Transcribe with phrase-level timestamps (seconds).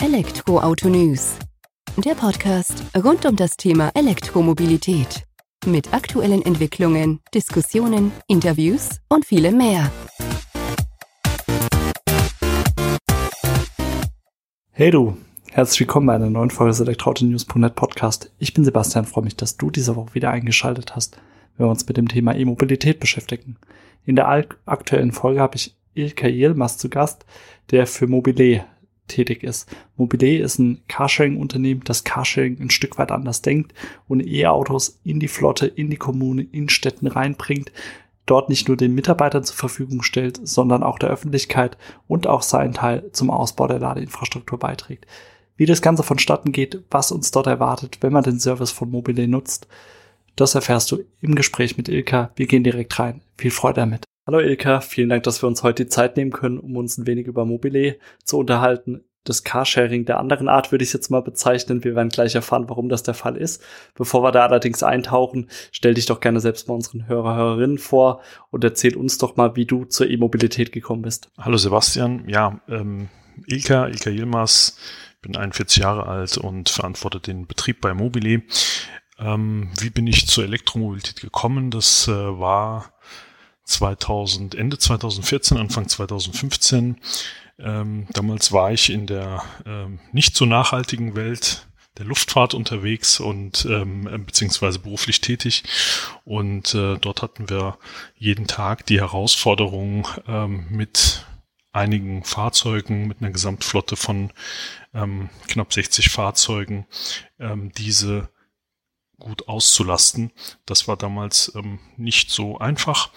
[0.00, 1.36] Elektroauto News.
[1.96, 5.24] Der Podcast rund um das Thema Elektromobilität.
[5.66, 9.90] Mit aktuellen Entwicklungen, Diskussionen, Interviews und vielem mehr.
[14.70, 15.16] Hey du,
[15.50, 18.30] herzlich willkommen bei einer neuen Folge des Elektroauto-News.net Podcast.
[18.38, 21.18] Ich bin Sebastian, freue mich, dass du diese Woche wieder eingeschaltet hast,
[21.56, 23.56] wenn wir uns mit dem Thema E-Mobilität beschäftigen.
[24.06, 24.28] In der
[24.64, 27.26] aktuellen Folge habe ich Ilka Yilmaz zu Gast,
[27.72, 28.64] der für Mobile
[29.08, 29.68] tätig ist.
[29.96, 33.74] Mobile ist ein Carsharing-Unternehmen, das Carsharing ein Stück weit anders denkt
[34.06, 37.72] und E-Autos in die Flotte, in die Kommune, in Städten reinbringt,
[38.26, 42.74] dort nicht nur den Mitarbeitern zur Verfügung stellt, sondern auch der Öffentlichkeit und auch seinen
[42.74, 45.06] Teil zum Ausbau der Ladeinfrastruktur beiträgt.
[45.56, 49.26] Wie das Ganze vonstatten geht, was uns dort erwartet, wenn man den Service von Mobile
[49.26, 49.66] nutzt,
[50.36, 52.30] das erfährst du im Gespräch mit Ilka.
[52.36, 53.22] Wir gehen direkt rein.
[53.36, 54.04] Viel Freude damit.
[54.24, 57.06] Hallo Ilka, vielen Dank, dass wir uns heute die Zeit nehmen können, um uns ein
[57.06, 59.00] wenig über Mobile zu unterhalten.
[59.28, 61.84] Das Carsharing der anderen Art würde ich jetzt mal bezeichnen.
[61.84, 63.62] Wir werden gleich erfahren, warum das der Fall ist.
[63.94, 68.22] Bevor wir da allerdings eintauchen, stell dich doch gerne selbst mal unseren Hörer, Hörerinnen vor
[68.50, 71.30] und erzähl uns doch mal, wie du zur E-Mobilität gekommen bist.
[71.36, 73.08] Hallo Sebastian, ja, ähm,
[73.46, 74.78] Ilka, Ilka Yilmaz,
[75.20, 78.42] bin 41 Jahre alt und verantworte den Betrieb bei Mobile.
[79.18, 81.70] Ähm, wie bin ich zur Elektromobilität gekommen?
[81.70, 82.94] Das äh, war
[83.64, 86.96] 2000, Ende 2014, Anfang 2015.
[87.58, 91.66] Ähm, damals war ich in der ähm, nicht so nachhaltigen Welt
[91.98, 95.64] der Luftfahrt unterwegs und ähm, beziehungsweise beruflich tätig.
[96.24, 97.78] Und äh, dort hatten wir
[98.16, 101.26] jeden Tag die Herausforderung ähm, mit
[101.72, 104.32] einigen Fahrzeugen, mit einer Gesamtflotte von
[104.94, 106.86] ähm, knapp 60 Fahrzeugen,
[107.38, 108.28] ähm, diese
[109.18, 110.32] gut auszulasten.
[110.66, 113.10] Das war damals ähm, nicht so einfach,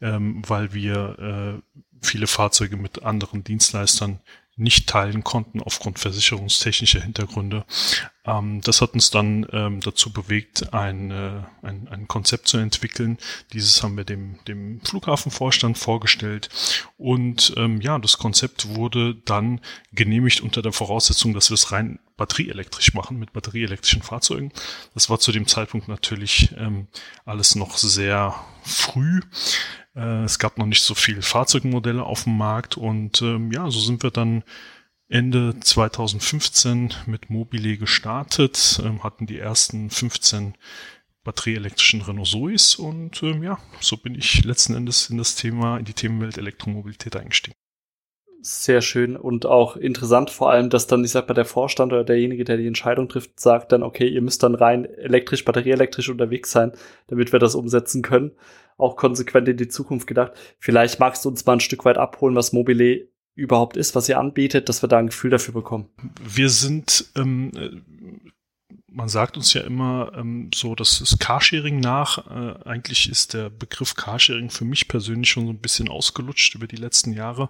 [0.00, 4.20] ähm, weil wir äh, viele Fahrzeuge mit anderen Dienstleistern
[4.58, 7.64] nicht teilen konnten aufgrund versicherungstechnischer Hintergründe.
[8.24, 13.18] Ähm, das hat uns dann ähm, dazu bewegt, ein, äh, ein, ein Konzept zu entwickeln.
[13.52, 16.48] Dieses haben wir dem, dem Flughafenvorstand vorgestellt
[16.98, 19.60] und ähm, ja, das Konzept wurde dann
[19.92, 24.52] genehmigt unter der Voraussetzung, dass wir es rein batterieelektrisch machen mit batterieelektrischen Fahrzeugen.
[24.92, 26.88] Das war zu dem Zeitpunkt natürlich ähm,
[27.24, 28.34] alles noch sehr
[28.68, 29.20] früh.
[29.94, 33.80] Äh, es gab noch nicht so viele Fahrzeugmodelle auf dem Markt und ähm, ja, so
[33.80, 34.44] sind wir dann
[35.08, 40.54] Ende 2015 mit Mobile gestartet, ähm, hatten die ersten 15
[41.24, 45.84] batterieelektrischen Renault Zoes und ähm, ja, so bin ich letzten Endes in das Thema, in
[45.84, 47.56] die Themenwelt Elektromobilität eingestiegen.
[48.40, 52.04] Sehr schön und auch interessant vor allem, dass dann, ich sag mal, der Vorstand oder
[52.04, 56.50] derjenige, der die Entscheidung trifft, sagt dann, okay, ihr müsst dann rein elektrisch, batterieelektrisch unterwegs
[56.52, 56.72] sein,
[57.08, 58.32] damit wir das umsetzen können
[58.78, 60.32] auch konsequent in die Zukunft gedacht.
[60.58, 64.18] Vielleicht magst du uns mal ein Stück weit abholen, was Mobile überhaupt ist, was ihr
[64.18, 65.88] anbietet, dass wir da ein Gefühl dafür bekommen.
[66.24, 67.52] Wir sind ähm,
[68.98, 72.26] man sagt uns ja immer ähm, so, dass es Carsharing nach.
[72.26, 76.66] Äh, eigentlich ist der Begriff Carsharing für mich persönlich schon so ein bisschen ausgelutscht über
[76.66, 77.48] die letzten Jahre.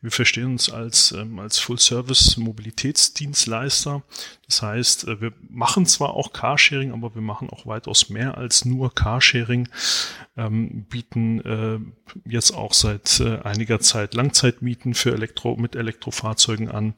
[0.00, 4.04] Wir verstehen uns als, ähm, als Full-Service-Mobilitätsdienstleister.
[4.46, 8.64] Das heißt, äh, wir machen zwar auch Carsharing, aber wir machen auch weitaus mehr als
[8.64, 9.68] nur Carsharing,
[10.36, 11.80] ähm, bieten äh,
[12.30, 16.94] jetzt auch seit äh, einiger Zeit Langzeitmieten für Elektro mit Elektrofahrzeugen an,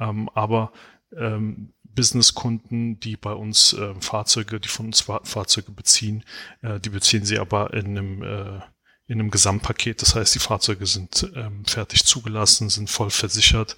[0.00, 0.72] ähm, aber
[1.16, 6.22] ähm, Businesskunden, die bei uns äh, Fahrzeuge, die von uns Fahrzeuge beziehen,
[6.62, 8.60] äh, die beziehen sie aber in einem, äh,
[9.08, 10.00] in einem Gesamtpaket.
[10.00, 13.74] Das heißt, die Fahrzeuge sind ähm, fertig zugelassen, sind voll versichert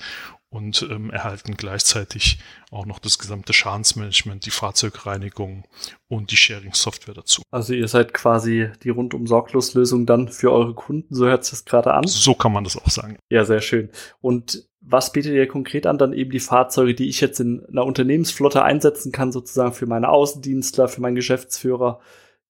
[0.50, 5.64] und ähm, erhalten gleichzeitig auch noch das gesamte Schadensmanagement, die Fahrzeugreinigung
[6.09, 7.41] und die Sharing-Software dazu.
[7.50, 11.64] Also ihr seid quasi die rundum Sorglos-Lösung dann für eure Kunden, so hört sich das
[11.64, 12.06] gerade an.
[12.06, 13.16] So kann man das auch sagen.
[13.30, 13.88] Ja, sehr schön.
[14.20, 15.98] Und was bietet ihr konkret an?
[15.98, 20.08] Dann eben die Fahrzeuge, die ich jetzt in einer Unternehmensflotte einsetzen kann, sozusagen für meine
[20.08, 22.00] Außendienstler, für meinen Geschäftsführer.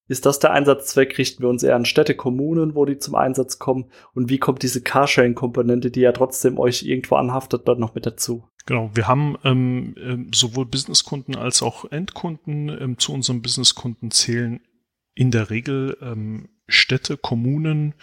[0.06, 1.18] Ist das der Einsatzzweck?
[1.18, 3.90] Richten wir uns eher an Städte, Kommunen, wo die zum Einsatz kommen?
[4.12, 8.44] Und wie kommt diese Carsharing-Komponente, die ja trotzdem euch irgendwo anhaftet, dort noch mit dazu?
[8.66, 12.68] Genau, wir haben ähm, ähm sowohl Businesskunden als auch Endkunden.
[12.68, 14.60] Ähm, zu unseren Businesskunden zählen
[15.14, 17.94] in der Regel ähm, Städte, Kommunen,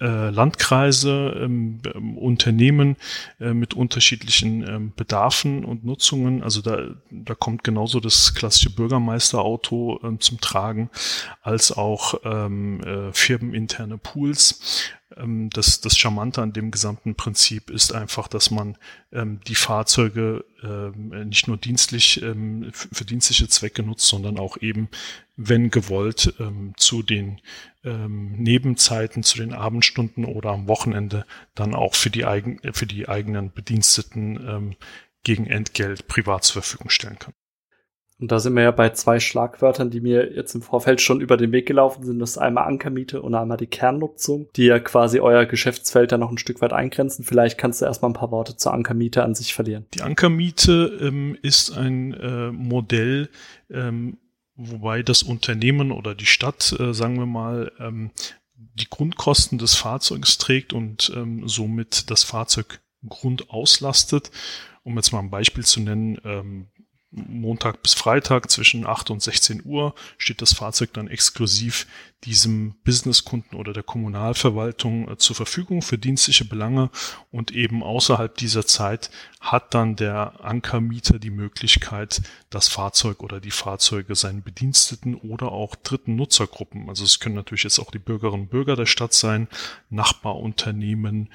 [0.00, 2.96] äh, Landkreise, ähm, ähm, Unternehmen
[3.40, 6.42] äh, mit unterschiedlichen ähm, Bedarfen und Nutzungen.
[6.42, 10.90] Also da, da kommt genauso das klassische Bürgermeisterauto ähm, zum Tragen,
[11.42, 14.92] als auch ähm, äh, firmeninterne Pools.
[15.16, 18.76] Ähm, das, das Charmante an dem gesamten Prinzip ist einfach, dass man
[19.12, 24.88] ähm, die Fahrzeuge ähm, nicht nur dienstlich ähm, für dienstliche Zwecke nutzt, sondern auch eben,
[25.36, 27.40] wenn gewollt, ähm, zu den
[27.84, 33.08] ähm, Nebenzeiten, zu den Abendstunden oder am Wochenende dann auch für die, eigen, für die
[33.08, 34.76] eigenen Bediensteten
[35.24, 37.34] gegen Entgelt privat zur Verfügung stellen kann.
[38.22, 41.36] Und da sind wir ja bei zwei Schlagwörtern, die mir jetzt im Vorfeld schon über
[41.36, 42.20] den Weg gelaufen sind.
[42.20, 46.30] Das ist einmal Ankermiete und einmal die Kernnutzung, die ja quasi euer Geschäftsfeld dann noch
[46.30, 47.24] ein Stück weit eingrenzen.
[47.24, 49.86] Vielleicht kannst du erstmal ein paar Worte zur Ankermiete an sich verlieren.
[49.94, 53.28] Die Ankermiete ähm, ist ein äh, Modell,
[53.68, 54.18] ähm,
[54.54, 58.12] wobei das Unternehmen oder die Stadt, äh, sagen wir mal, ähm,
[58.54, 62.78] die Grundkosten des Fahrzeugs trägt und ähm, somit das Fahrzeug
[63.08, 64.30] Grund auslastet.
[64.84, 66.68] Um jetzt mal ein Beispiel zu nennen, ähm,
[67.12, 71.86] Montag bis Freitag zwischen 8 und 16 Uhr steht das Fahrzeug dann exklusiv
[72.24, 76.90] diesem Businesskunden oder der Kommunalverwaltung äh, zur Verfügung für dienstliche Belange.
[77.30, 79.10] Und eben außerhalb dieser Zeit
[79.40, 85.74] hat dann der Ankermieter die Möglichkeit, das Fahrzeug oder die Fahrzeuge seinen Bediensteten oder auch
[85.74, 89.48] dritten Nutzergruppen, also es können natürlich jetzt auch die Bürgerinnen und Bürger der Stadt sein,
[89.90, 91.28] Nachbarunternehmen,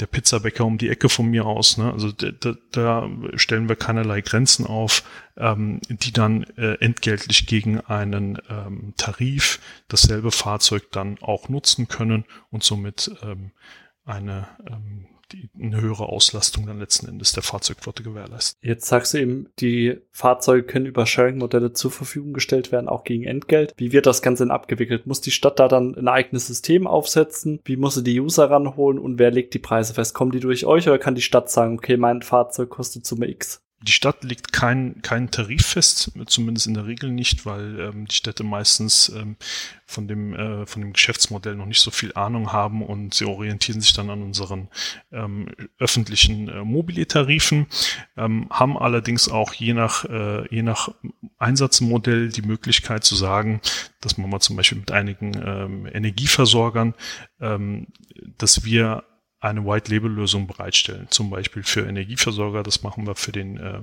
[0.00, 1.76] der Pizzabäcker um die Ecke von mir aus.
[1.76, 1.92] Ne?
[1.92, 5.04] Also da, da, stellen wir keinerlei Grenzen auf,
[5.36, 12.24] ähm, die dann äh, entgeltlich gegen einen ähm, Tarif dasselbe Fahrzeug dann auch nutzen können
[12.50, 13.52] und somit ähm,
[14.04, 18.58] eine ähm, die eine höhere Auslastung dann letzten Endes der Fahrzeugflotte gewährleisten.
[18.62, 23.24] Jetzt sagst du eben, die Fahrzeuge können über Sharing-Modelle zur Verfügung gestellt werden, auch gegen
[23.24, 23.74] Entgelt.
[23.76, 25.06] Wie wird das Ganze denn abgewickelt?
[25.06, 27.60] Muss die Stadt da dann ein eigenes System aufsetzen?
[27.64, 30.14] Wie muss sie die User ranholen und wer legt die Preise fest?
[30.14, 33.63] Kommen die durch euch oder kann die Stadt sagen, okay, mein Fahrzeug kostet Summe X?
[33.86, 38.14] Die Stadt legt keinen kein Tarif fest, zumindest in der Regel nicht, weil ähm, die
[38.14, 39.36] Städte meistens ähm,
[39.84, 43.82] von, dem, äh, von dem Geschäftsmodell noch nicht so viel Ahnung haben und sie orientieren
[43.82, 44.68] sich dann an unseren
[45.12, 47.66] ähm, öffentlichen äh, Mobile-Tarifen,
[48.16, 50.88] ähm, haben allerdings auch je nach, äh, je nach
[51.36, 53.60] Einsatzmodell die Möglichkeit zu sagen,
[54.00, 56.94] dass man mal zum Beispiel mit einigen ähm, Energieversorgern,
[57.38, 57.88] ähm,
[58.38, 59.04] dass wir
[59.44, 62.62] eine White-Label-Lösung bereitstellen, zum Beispiel für Energieversorger.
[62.62, 63.82] Das machen wir für den äh,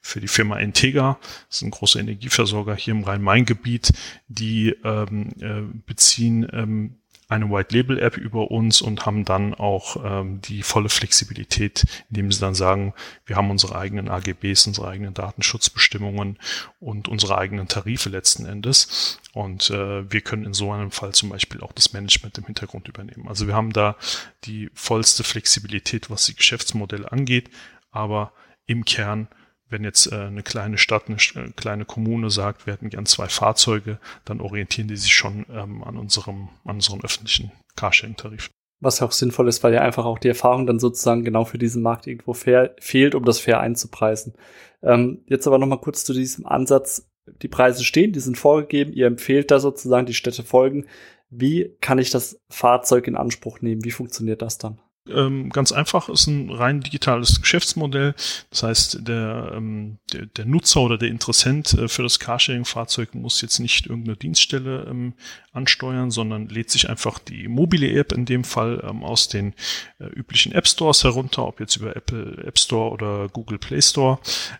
[0.00, 1.18] für die Firma Entega.
[1.48, 3.92] Das ist ein großer Energieversorger hier im Rhein-Main-Gebiet.
[4.28, 6.99] Die ähm, äh, beziehen ähm,
[7.30, 12.32] eine White Label App über uns und haben dann auch ähm, die volle Flexibilität, indem
[12.32, 12.92] sie dann sagen,
[13.24, 16.38] wir haben unsere eigenen AGBs, unsere eigenen Datenschutzbestimmungen
[16.80, 19.20] und unsere eigenen Tarife letzten Endes.
[19.32, 22.88] Und äh, wir können in so einem Fall zum Beispiel auch das Management im Hintergrund
[22.88, 23.28] übernehmen.
[23.28, 23.96] Also wir haben da
[24.44, 27.48] die vollste Flexibilität, was die Geschäftsmodelle angeht,
[27.92, 28.32] aber
[28.66, 29.28] im Kern
[29.70, 33.28] wenn jetzt äh, eine kleine Stadt, eine äh, kleine Kommune sagt, wir hätten gern zwei
[33.28, 38.50] Fahrzeuge, dann orientieren die sich schon ähm, an unserem, an unseren öffentlichen Carsharing-Tarif.
[38.80, 41.58] Was ja auch sinnvoll ist, weil ja einfach auch die Erfahrung dann sozusagen genau für
[41.58, 44.34] diesen Markt irgendwo fair, fehlt, um das fair einzupreisen.
[44.82, 47.06] Ähm, jetzt aber nochmal kurz zu diesem Ansatz.
[47.42, 50.86] Die Preise stehen, die sind vorgegeben, ihr empfehlt da sozusagen, die Städte folgen.
[51.28, 53.84] Wie kann ich das Fahrzeug in Anspruch nehmen?
[53.84, 54.80] Wie funktioniert das dann?
[55.08, 58.14] Ähm, ganz einfach, ist ein rein digitales Geschäftsmodell.
[58.50, 63.40] Das heißt, der, ähm, der, der Nutzer oder der Interessent äh, für das Carsharing-Fahrzeug muss
[63.40, 65.14] jetzt nicht irgendeine Dienststelle ähm,
[65.52, 69.54] ansteuern, sondern lädt sich einfach die mobile App in dem Fall ähm, aus den
[69.98, 74.18] äh, üblichen App Stores herunter, ob jetzt über Apple App Store oder Google Play Store.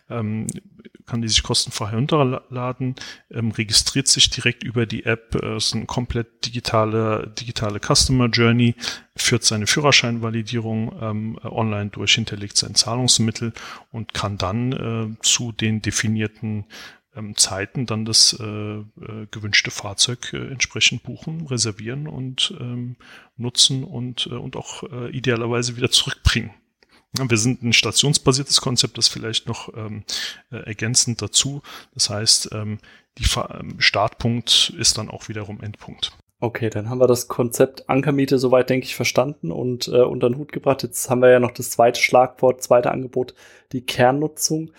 [0.09, 0.47] Ähm,
[1.07, 2.95] kann die sich kostenfrei herunterladen,
[3.31, 8.77] ähm, registriert sich direkt über die App, äh, ist eine komplett digitale, digitale Customer Journey,
[9.23, 13.53] führt seine Führerscheinvalidierung ähm, online durch, hinterlegt sein Zahlungsmittel
[13.91, 16.65] und kann dann äh, zu den definierten
[17.15, 18.85] ähm, Zeiten dann das äh, äh,
[19.31, 22.97] gewünschte Fahrzeug äh, entsprechend buchen, reservieren und ähm,
[23.37, 26.53] nutzen und, äh, und auch äh, idealerweise wieder zurückbringen.
[27.13, 30.05] Wir sind ein stationsbasiertes Konzept, das vielleicht noch ähm,
[30.53, 31.61] äh, ergänzend dazu.
[31.93, 32.79] Das heißt, ähm,
[33.19, 36.13] die ähm, Startpunkt ist dann auch wiederum Endpunkt.
[36.43, 40.39] Okay, dann haben wir das Konzept Ankermiete soweit, denke ich, verstanden und äh, unter den
[40.39, 40.83] Hut gebracht.
[40.83, 43.35] Jetzt haben wir ja noch das zweite Schlagwort, zweite Angebot,
[43.73, 44.73] die Kernnutzung.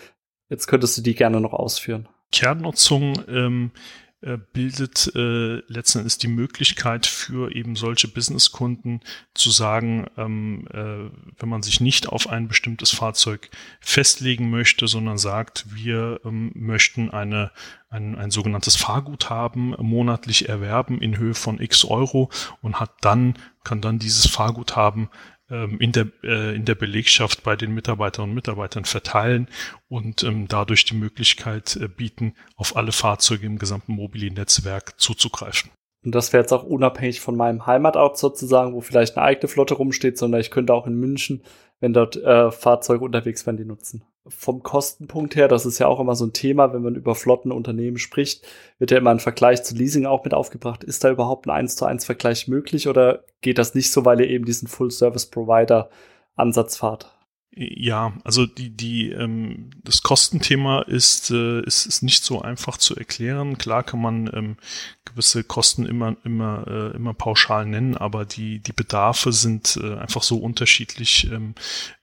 [0.49, 2.09] Jetzt könntest du die gerne noch ausführen.
[2.31, 4.10] Kernnutzung ähm, äh,
[4.53, 9.01] bildet äh, letzten Endes die Möglichkeit für eben solche Businesskunden
[9.33, 11.09] zu sagen, ähm, äh,
[11.39, 13.49] wenn man sich nicht auf ein bestimmtes Fahrzeug
[13.79, 17.51] festlegen möchte, sondern sagt, wir ähm, möchten eine,
[17.89, 22.29] ein, ein sogenanntes Fahrguthaben monatlich erwerben in Höhe von x Euro
[22.61, 25.09] und hat dann, kann dann dieses Fahrguthaben
[25.51, 29.47] in der, äh, in der Belegschaft bei den Mitarbeiterinnen und Mitarbeitern verteilen
[29.89, 35.71] und ähm, dadurch die Möglichkeit äh, bieten, auf alle Fahrzeuge im gesamten Mobili-Netzwerk zuzugreifen.
[36.03, 39.75] Und das wäre jetzt auch unabhängig von meinem Heimatort sozusagen, wo vielleicht eine eigene Flotte
[39.75, 41.43] rumsteht, sondern ich könnte auch in München,
[41.79, 45.99] wenn dort äh, Fahrzeuge unterwegs werden, die nutzen vom Kostenpunkt her, das ist ja auch
[45.99, 48.45] immer so ein Thema, wenn man über Flottenunternehmen spricht,
[48.77, 50.83] wird ja immer ein Vergleich zu Leasing auch mit aufgebracht.
[50.83, 54.21] Ist da überhaupt ein 1 zu 1 Vergleich möglich oder geht das nicht so, weil
[54.21, 57.11] ihr eben diesen Full-Service-Provider-Ansatz fahrt?
[57.53, 62.95] Ja, also die, die, ähm, das Kostenthema ist, äh, ist, ist nicht so einfach zu
[62.95, 63.57] erklären.
[63.57, 64.55] Klar kann man ähm,
[65.03, 70.23] gewisse Kosten immer, immer, äh, immer pauschal nennen, aber die, die Bedarfe sind äh, einfach
[70.23, 71.55] so unterschiedlich ähm,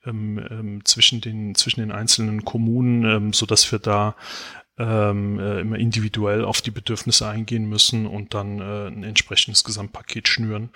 [0.04, 4.16] ähm, ähm, zwischen den, zwischen den einzelnen Kommunen, ähm, dass wir da
[4.78, 10.28] ähm, äh, immer individuell auf die Bedürfnisse eingehen müssen und dann äh, ein entsprechendes Gesamtpaket
[10.28, 10.70] schnüren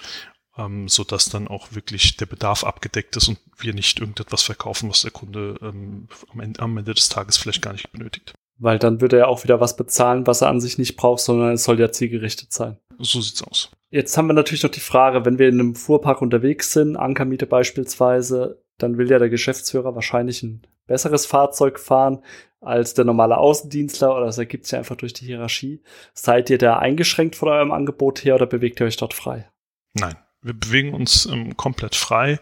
[0.57, 4.91] ähm, so dass dann auch wirklich der Bedarf abgedeckt ist und wir nicht irgendetwas verkaufen,
[4.91, 8.35] was der Kunde ähm, am, Ende, am Ende des Tages vielleicht gar nicht benötigt.
[8.59, 11.53] Weil dann würde er auch wieder was bezahlen, was er an sich nicht braucht, sondern
[11.53, 12.79] es soll ja zielgerichtet sein.
[12.99, 13.71] So sieht's aus.
[13.91, 17.47] Jetzt haben wir natürlich noch die Frage, wenn wir in einem Fuhrpark unterwegs sind, Ankermiete
[17.47, 22.23] beispielsweise, dann will ja der Geschäftsführer wahrscheinlich ein besseres Fahrzeug fahren
[22.61, 25.83] als der normale Außendienstler oder das ergibt sich einfach durch die Hierarchie.
[26.15, 29.51] Seid ihr da eingeschränkt von eurem Angebot her oder bewegt ihr euch dort frei?
[29.95, 32.39] Nein, wir bewegen uns ähm, komplett frei.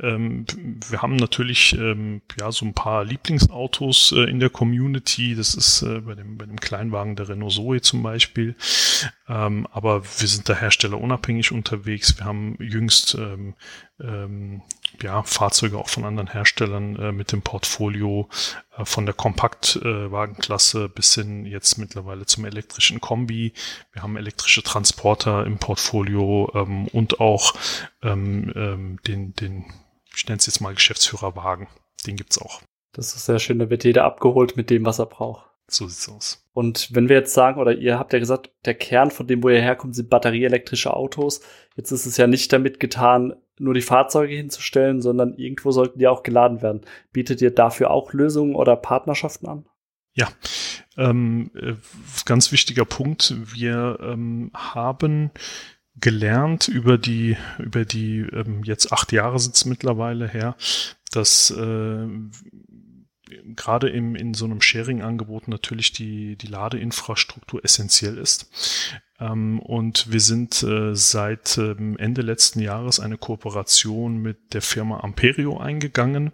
[0.00, 0.46] Ähm,
[0.88, 5.34] wir haben natürlich ähm, ja so ein paar Lieblingsautos äh, in der Community.
[5.34, 8.54] Das ist äh, bei dem bei dem Kleinwagen der Renault Zoe zum Beispiel.
[9.28, 12.16] Ähm, aber wir sind da Hersteller unabhängig unterwegs.
[12.18, 13.54] Wir haben jüngst ähm,
[14.00, 14.62] ähm,
[15.02, 18.28] ja, Fahrzeuge auch von anderen Herstellern äh, mit dem Portfolio
[18.76, 23.52] äh, von der Kompaktwagenklasse äh, bis hin jetzt mittlerweile zum elektrischen Kombi.
[23.92, 27.54] Wir haben elektrische Transporter im Portfolio ähm, und auch
[28.02, 29.66] ähm, ähm, den, den
[30.18, 31.68] ich nenne es jetzt mal Geschäftsführerwagen.
[32.06, 32.60] Den gibt's auch.
[32.92, 35.48] Das ist sehr schön, da wird jeder abgeholt mit dem, was er braucht.
[35.70, 36.44] So sieht's aus.
[36.54, 39.48] Und wenn wir jetzt sagen, oder ihr habt ja gesagt, der Kern von dem, wo
[39.48, 41.40] ihr herkommt, sind batterieelektrische Autos.
[41.76, 46.08] Jetzt ist es ja nicht damit getan, nur die Fahrzeuge hinzustellen, sondern irgendwo sollten die
[46.08, 46.80] auch geladen werden.
[47.12, 49.66] Bietet ihr dafür auch Lösungen oder Partnerschaften an?
[50.14, 50.28] Ja,
[50.96, 51.74] ähm, äh,
[52.24, 53.36] ganz wichtiger Punkt.
[53.54, 55.30] Wir ähm, haben
[56.00, 60.56] gelernt über die, über die ähm, jetzt acht Jahre sind es mittlerweile her,
[61.10, 62.06] dass äh,
[63.56, 68.50] gerade im, in so einem Sharing-Angebot natürlich die, die Ladeinfrastruktur essentiell ist.
[69.20, 75.00] Ähm, und wir sind äh, seit ähm, Ende letzten Jahres eine Kooperation mit der Firma
[75.00, 76.32] Amperio eingegangen.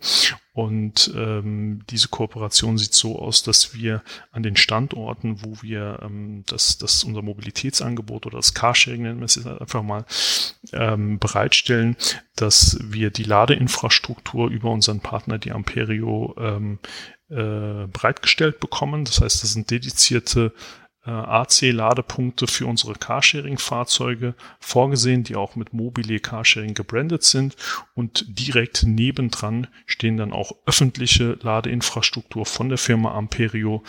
[0.55, 6.45] Und ähm, diese Kooperation sieht so aus, dass wir an den Standorten, wo wir ähm,
[6.47, 10.05] das, das unser Mobilitätsangebot oder das Carsharing nennen wir es jetzt einfach mal
[10.73, 11.97] ähm, bereitstellen,
[12.37, 16.79] dass wir die Ladeinfrastruktur über unseren Partner, die Amperio, ähm,
[17.31, 19.05] äh, bereitgestellt bekommen.
[19.05, 20.53] Das heißt, das sind dedizierte
[21.05, 27.57] AC-Ladepunkte für unsere Carsharing-Fahrzeuge vorgesehen, die auch mit Mobile Carsharing gebrandet sind.
[27.95, 33.83] Und direkt nebendran stehen dann auch öffentliche Ladeinfrastruktur von der Firma Amperio,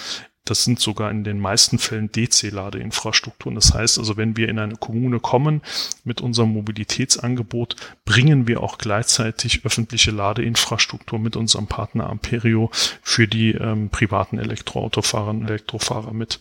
[0.45, 3.55] das sind sogar in den meisten Fällen DC-Ladeinfrastrukturen.
[3.55, 5.61] Das heißt also, wenn wir in eine Kommune kommen
[6.03, 7.75] mit unserem Mobilitätsangebot,
[8.05, 12.69] bringen wir auch gleichzeitig öffentliche Ladeinfrastruktur mit unserem Partner Amperio
[13.01, 16.39] für die ähm, privaten Elektroautofahrer und Elektrofahrer mit.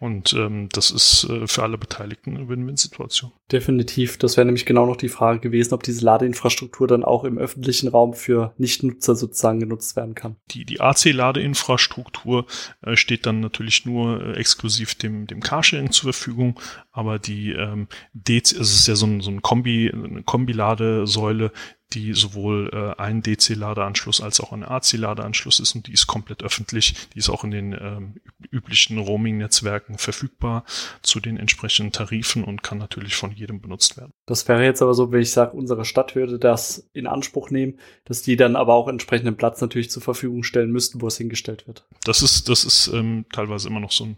[0.00, 3.32] Und ähm, das ist äh, für alle Beteiligten eine Win-Win-Situation.
[3.52, 4.16] Definitiv.
[4.16, 7.88] Das wäre nämlich genau noch die Frage gewesen, ob diese Ladeinfrastruktur dann auch im öffentlichen
[7.88, 10.36] Raum für Nichtnutzer sozusagen genutzt werden kann.
[10.52, 12.46] Die, die AC-Ladeinfrastruktur
[12.80, 16.58] äh, steht dann natürlich nur äh, exklusiv dem, dem Carsharing zur Verfügung,
[16.90, 21.52] aber die ähm, DC, es ist ja so ein, so ein Kombi, eine Kombiladesäule,
[21.92, 26.94] die sowohl äh, ein DC-Ladeanschluss als auch ein AC-Ladeanschluss ist und die ist komplett öffentlich.
[27.14, 28.14] Die ist auch in den ähm,
[28.50, 30.64] üblichen Roaming-Netzwerken verfügbar
[31.02, 34.12] zu den entsprechenden Tarifen und kann natürlich von jedem benutzt werden.
[34.26, 37.78] Das wäre jetzt aber so, wenn ich sage, unsere Stadt würde das in Anspruch nehmen,
[38.04, 41.66] dass die dann aber auch entsprechenden Platz natürlich zur Verfügung stellen müssten, wo es hingestellt
[41.66, 41.86] wird.
[42.04, 44.16] Das ist, das ist ähm, teilweise immer noch so ein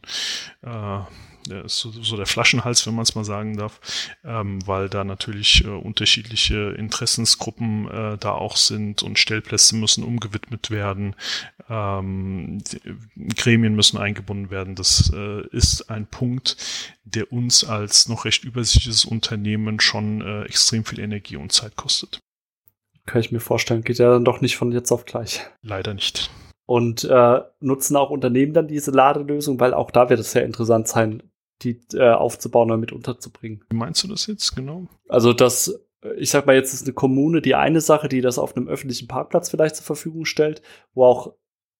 [0.62, 1.04] äh,
[1.50, 3.80] ist so, so der Flaschenhals, wenn man es mal sagen darf,
[4.24, 10.70] ähm, weil da natürlich äh, unterschiedliche Interessensgruppen äh, da auch sind und Stellplätze müssen umgewidmet
[10.70, 11.14] werden,
[11.68, 12.62] ähm,
[13.36, 14.74] Gremien müssen eingebunden werden.
[14.74, 16.56] Das äh, ist ein Punkt,
[17.04, 22.20] der uns als noch recht übersichtliches Unternehmen schon äh, extrem viel Energie und Zeit kostet.
[23.06, 25.40] Kann ich mir vorstellen, geht ja dann doch nicht von jetzt auf gleich.
[25.62, 26.28] Leider nicht.
[26.66, 30.88] Und äh, nutzen auch Unternehmen dann diese Ladelösung, weil auch da wird es sehr interessant
[30.88, 31.22] sein,
[31.62, 33.64] die äh, aufzubauen und mit unterzubringen.
[33.70, 34.88] Wie meinst du das jetzt genau?
[35.08, 38.38] Also das, äh, ich sag mal, jetzt ist eine Kommune die eine Sache, die das
[38.38, 40.62] auf einem öffentlichen Parkplatz vielleicht zur Verfügung stellt,
[40.94, 41.34] wo auch,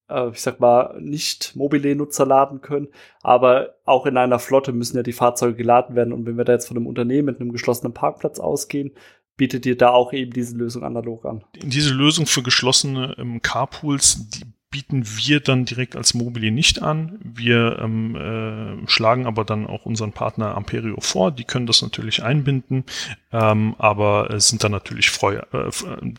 [0.09, 2.89] äh, ich sag mal, nicht Mobile-Nutzer laden können,
[3.21, 6.13] aber auch in einer Flotte müssen ja die Fahrzeuge geladen werden.
[6.13, 8.93] Und wenn wir da jetzt von einem Unternehmen mit einem geschlossenen Parkplatz ausgehen,
[9.37, 11.45] bietet ihr da auch eben diese Lösung analog an?
[11.63, 14.45] Diese Lösung für geschlossene ähm, Carpools, die
[14.77, 17.19] bieten wir dann direkt als Mobile nicht an.
[17.23, 21.33] Wir ähm, äh, schlagen aber dann auch unseren Partner Amperio vor.
[21.33, 22.85] Die können das natürlich einbinden,
[23.33, 25.71] ähm, aber sind dann natürlich frei, äh,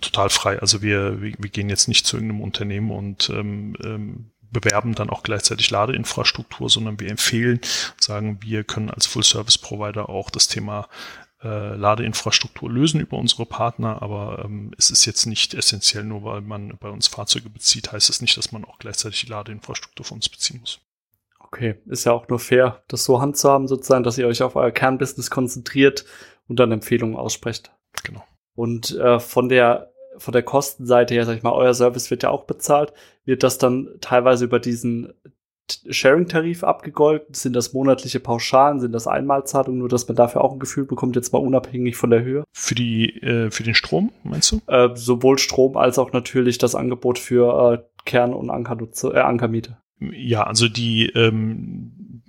[0.02, 0.58] total frei.
[0.58, 5.12] Also wir, wir, wir, gehen jetzt nicht zu irgendeinem Unternehmen und ähm, ähm, bewerben dann
[5.12, 7.60] auch gleichzeitig Ladeinfrastruktur, sondern wir empfehlen,
[8.00, 10.88] sagen wir können als Full-Service-Provider auch das Thema
[11.44, 16.42] äh, Ladeinfrastruktur lösen über unsere Partner, aber ähm, es ist jetzt nicht essentiell, nur weil
[16.42, 20.18] man bei uns Fahrzeuge bezieht, heißt es nicht, dass man auch gleichzeitig die Ladeinfrastruktur von
[20.18, 20.80] uns beziehen muss.
[21.40, 24.72] Okay, ist ja auch nur fair, das so handzuhaben, sozusagen, dass ihr euch auf euer
[24.72, 26.06] Kernbusiness konzentriert
[26.48, 27.72] und dann Empfehlungen aussprecht.
[28.04, 28.24] Genau.
[28.56, 32.30] Und äh, von der von der Kostenseite her, sag ich mal, euer Service wird ja
[32.30, 32.92] auch bezahlt.
[33.26, 35.14] Wird das dann teilweise über diesen
[35.90, 37.34] Sharing-Tarif abgegolten?
[37.34, 38.80] Sind das monatliche Pauschalen?
[38.80, 39.80] Sind das Einmalzahlungen?
[39.80, 42.44] Nur, dass man dafür auch ein Gefühl bekommt, jetzt mal unabhängig von der Höhe?
[42.54, 44.62] Für die, äh, für den Strom, meinst du?
[44.68, 49.78] Äh, sowohl Strom als auch natürlich das Angebot für äh, Kern- und Ankernutze, äh, Ankermiete.
[50.00, 52.24] Ja, also die, ähm,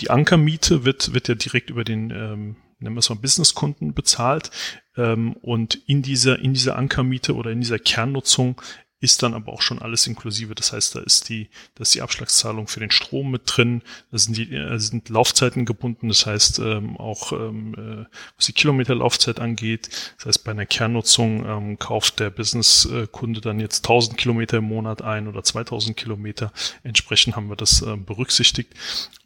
[0.00, 4.50] die Ankermiete wird, wird ja direkt über den, ähm, nennen wir es mal Businesskunden bezahlt.
[4.96, 8.60] Ähm, und in dieser, in dieser Ankermiete oder in dieser Kernnutzung
[9.00, 10.54] ist dann aber auch schon alles inklusive.
[10.54, 14.18] Das heißt, da ist die, da ist die Abschlagszahlung für den Strom mit drin, da
[14.18, 19.40] sind die äh, sind Laufzeiten gebunden, das heißt ähm, auch ähm, äh, was die Kilometerlaufzeit
[19.40, 19.88] angeht.
[20.18, 25.02] Das heißt, bei einer Kernnutzung ähm, kauft der Businesskunde dann jetzt 1000 Kilometer im Monat
[25.02, 26.52] ein oder 2000 Kilometer.
[26.82, 28.74] Entsprechend haben wir das äh, berücksichtigt.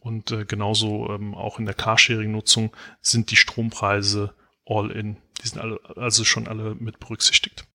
[0.00, 4.34] Und äh, genauso ähm, auch in der Carsharing-Nutzung sind die Strompreise
[4.66, 5.16] all in.
[5.42, 7.66] Die sind alle, also schon alle mit berücksichtigt.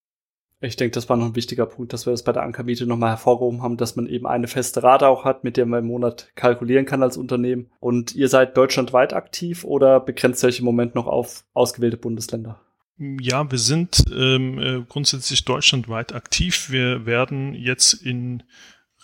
[0.61, 3.11] Ich denke, das war noch ein wichtiger Punkt, dass wir das bei der Ankermiete nochmal
[3.11, 6.31] hervorgehoben haben, dass man eben eine feste Rate auch hat, mit der man im Monat
[6.35, 7.69] kalkulieren kann als Unternehmen.
[7.79, 12.59] Und ihr seid deutschlandweit aktiv oder begrenzt euch im Moment noch auf ausgewählte Bundesländer?
[12.97, 16.69] Ja, wir sind ähm, äh, grundsätzlich deutschlandweit aktiv.
[16.69, 18.43] Wir werden jetzt in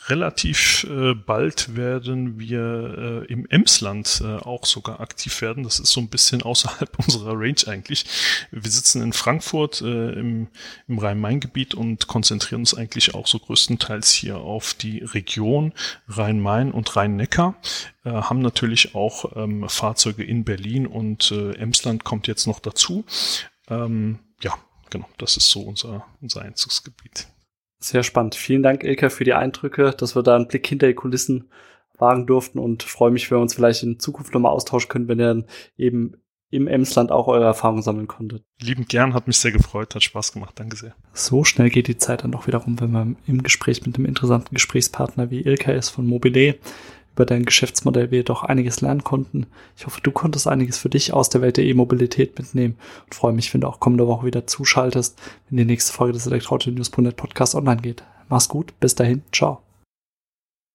[0.10, 5.64] relativ äh, bald werden wir äh, im Emsland äh, auch sogar aktiv werden.
[5.64, 8.06] Das ist so ein bisschen außerhalb unserer Range eigentlich.
[8.52, 10.48] Wir sitzen in Frankfurt äh, im,
[10.88, 15.74] im Rhein-Main-Gebiet und konzentrieren uns eigentlich auch so größtenteils hier auf die Region
[16.08, 17.56] Rhein-Main und Rhein-Neckar.
[18.04, 23.06] Äh, haben natürlich auch ähm, Fahrzeuge in Berlin und äh, Emsland kommt jetzt noch dazu.
[23.68, 24.54] Ähm, ja,
[24.90, 27.28] genau, das ist so unser, unser Einzugsgebiet.
[27.80, 28.36] Sehr spannend.
[28.36, 31.50] Vielen Dank, Ilka, für die Eindrücke, dass wir da einen Blick hinter die Kulissen
[31.98, 35.20] wagen durften und freue mich, wenn wir uns vielleicht in Zukunft nochmal austauschen können, wenn
[35.20, 35.46] ihr dann
[35.78, 36.16] eben
[36.52, 38.44] im Emsland auch eure Erfahrungen sammeln konntet.
[38.62, 40.96] Liebend gern, hat mich sehr gefreut, hat Spaß gemacht, danke sehr.
[41.14, 44.06] So schnell geht die Zeit dann doch wieder rum, wenn man im Gespräch mit einem
[44.06, 46.56] interessanten Gesprächspartner wie Ilka ist von Mobile
[47.16, 49.48] über dein Geschäftsmodell wir doch einiges lernen konnten.
[49.78, 52.76] Ich hoffe, du konntest einiges für dich aus der Welt der E-Mobilität mitnehmen
[53.06, 55.18] und freue mich, wenn du auch kommende Woche wieder zuschaltest,
[55.50, 58.04] wenn die nächste Folge des Elektroauto-News.net Podcast online geht.
[58.28, 59.65] Mach's gut, bis dahin, ciao.